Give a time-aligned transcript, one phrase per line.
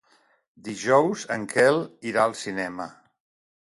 [0.67, 1.79] Dijous en Quel
[2.13, 2.93] irà al cinema.